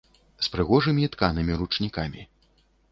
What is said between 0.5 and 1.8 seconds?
прыгожымі тканымі